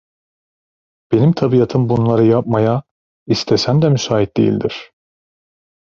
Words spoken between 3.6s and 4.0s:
de